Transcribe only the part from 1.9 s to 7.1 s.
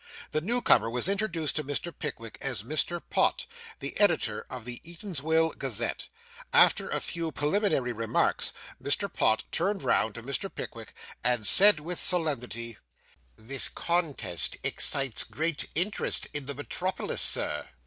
Pickwick as Mr. Pott, the editor of the Eatanswill Gazette. After a